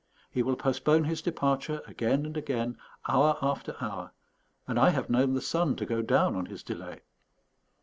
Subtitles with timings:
[0.31, 2.75] He will postpone his departure again and again,
[3.07, 4.11] hour after hour;
[4.67, 7.01] and I have known the sun to go down on his delay.